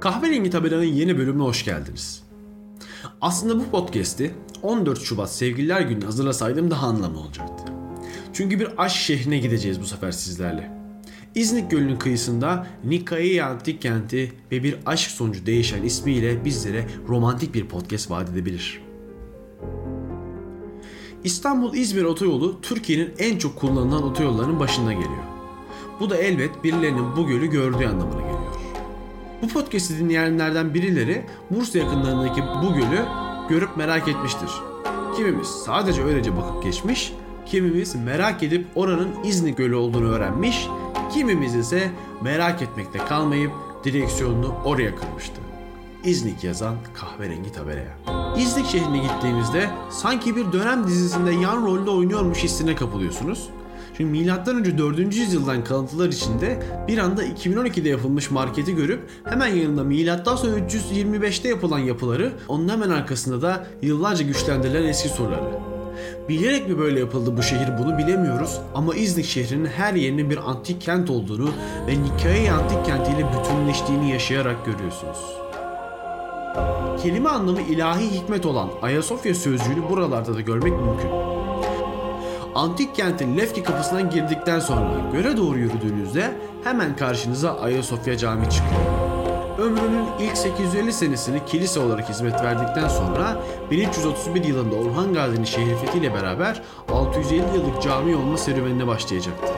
[0.00, 2.22] Kahverengi Tabela'nın yeni bölümüne hoş geldiniz.
[3.20, 7.72] Aslında bu podcast'i 14 Şubat Sevgililer Günü hazırlasaydım daha anlamlı olacaktı.
[8.32, 10.70] Çünkü bir aşk şehrine gideceğiz bu sefer sizlerle.
[11.34, 17.66] İznik Gölü'nün kıyısında Nikaiya Antik Kenti ve bir aşk sonucu değişen ismiyle bizlere romantik bir
[17.66, 18.82] podcast vaat edebilir.
[21.24, 25.24] İstanbul-İzmir otoyolu Türkiye'nin en çok kullanılan otoyollarının başında geliyor.
[26.00, 28.29] Bu da elbet birilerinin bu gölü gördüğü anlamına geliyor.
[29.42, 33.04] Bu podcast'i dinleyenlerden birileri Bursa yakınlarındaki bu gölü
[33.48, 34.50] görüp merak etmiştir.
[35.16, 37.12] Kimimiz sadece öylece bakıp geçmiş,
[37.46, 40.68] kimimiz merak edip oranın İznik Gölü olduğunu öğrenmiş,
[41.12, 41.90] kimimiz ise
[42.22, 43.52] merak etmekte kalmayıp
[43.84, 45.40] direksiyonunu oraya kırmıştı.
[46.04, 47.96] İznik yazan kahverengi tabelaya.
[48.38, 53.48] İznik şehrine gittiğimizde sanki bir dönem dizisinde yan rolde oynuyormuş hissine kapılıyorsunuz.
[53.96, 54.98] Çünkü milattan önce 4.
[55.16, 61.78] yüzyıldan kalıntılar içinde bir anda 2012'de yapılmış marketi görüp hemen yanında milattan sonra 325'te yapılan
[61.78, 65.70] yapıları onun hemen arkasında da yıllarca güçlendirilen eski surları.
[66.28, 70.80] Bilerek mi böyle yapıldı bu şehir bunu bilemiyoruz ama İznik şehrinin her yerinin bir antik
[70.80, 71.50] kent olduğunu
[71.86, 75.18] ve Nikaya antik kentiyle bütünleştiğini yaşayarak görüyorsunuz.
[77.02, 81.39] Kelime anlamı ilahi hikmet olan Ayasofya sözcüğünü buralarda da görmek mümkün.
[82.54, 86.32] Antik kentin Lefki kapısından girdikten sonra göle doğru yürüdüğünüzde
[86.64, 88.80] hemen karşınıza Ayasofya Camii çıkıyor.
[89.58, 96.14] Ömrünün ilk 850 senesini kilise olarak hizmet verdikten sonra 1331 yılında Orhan Gazi'nin şehir fethiyle
[96.14, 99.52] beraber 650 yıllık cami olma serüvenine başlayacaktı.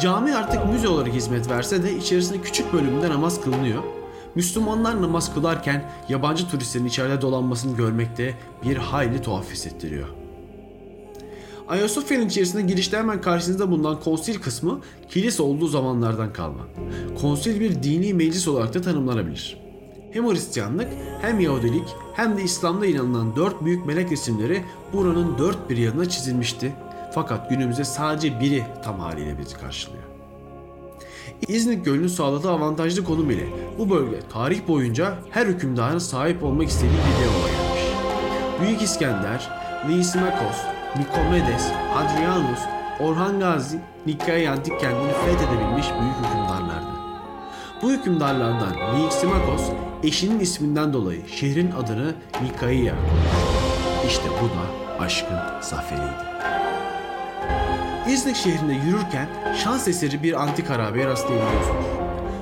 [0.00, 3.82] Cami artık müze olarak hizmet verse de içerisinde küçük bölümünde namaz kılınıyor.
[4.34, 10.21] Müslümanlar namaz kılarken yabancı turistlerin içeride dolanmasını görmekte bir hayli tuhaf hissettiriyor.
[11.72, 16.60] Ayasofya'nın içerisinde girişte hemen karşınızda bulunan konsil kısmı kilise olduğu zamanlardan kalma.
[17.20, 19.58] Konsil bir dini meclis olarak da tanımlanabilir.
[20.10, 20.88] Hem Hristiyanlık
[21.22, 26.72] hem Yahudilik hem de İslam'da inanılan dört büyük melek resimleri buranın dört bir yanına çizilmişti.
[27.14, 30.02] Fakat günümüzde sadece biri tam haliyle bizi karşılıyor.
[31.48, 33.46] İznik Gölü'nün sağladığı avantajlı konum ile
[33.78, 37.82] bu bölge tarih boyunca her hükümdarın sahip olmak istediği bir dev gelmiş.
[38.60, 39.50] Büyük İskender,
[39.88, 42.60] Lysimachos, Nikomedes, Hadrianus,
[43.00, 46.92] Orhan Gazi, Nikaya antik kendini fethedebilmiş büyük hükümdarlardı.
[47.82, 49.70] Bu hükümdarlardan Lysimachos
[50.02, 52.94] eşinin isminden dolayı şehrin adını Nikaya
[54.06, 56.32] İşte bu da aşkın zaferiydi.
[58.08, 59.28] İznik şehrinde yürürken
[59.64, 61.86] şans eseri bir antik harabeye rastlayabiliyorsunuz.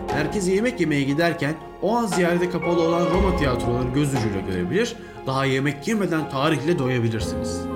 [0.09, 4.97] Herkese yemek yemeye giderken o an ziyarete kapalı olan Roma tiyatrolarını göz ucuyla görebilir,
[5.27, 7.70] daha yemek yemeden tarihle doyabilirsiniz.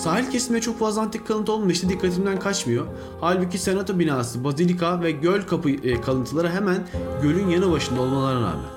[0.00, 2.86] Sahil kesiminde çok fazla antik kalıntı için dikkatimden kaçmıyor.
[3.20, 6.86] Halbuki senato binası, bazilika ve göl kapı e, kalıntıları hemen
[7.22, 8.70] gölün yanı başında olmalarına rağmen.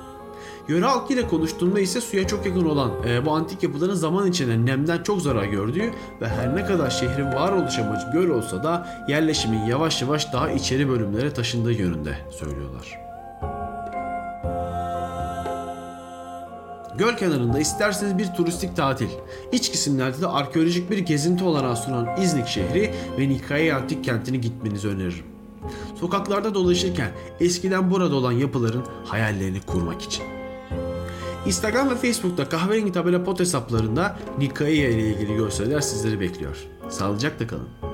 [0.68, 5.04] Yöre halkıyla konuştuğumda ise suya çok yakın olan e, bu antik yapıların zaman içinde nemden
[5.04, 5.92] çok zarar gördüğü
[6.22, 10.90] ve her ne kadar şehrin varoluş amacı göl olsa da yerleşimin yavaş yavaş daha içeri
[10.90, 13.13] bölümlere taşındığı yönünde söylüyorlar.
[16.98, 19.08] Göl kenarında isterseniz bir turistik tatil,
[19.52, 24.88] iç kesimlerde de arkeolojik bir gezinti olarak sunan İznik şehri ve Nikaya antik kentini gitmenizi
[24.88, 25.26] öneririm.
[26.00, 30.24] Sokaklarda dolaşırken eskiden burada olan yapıların hayallerini kurmak için.
[31.46, 36.58] Instagram ve Facebook'ta kahverengi tabela pot hesaplarında Nikaya ile ilgili görseller sizleri bekliyor.
[36.90, 37.93] Sağlıcakla kalın.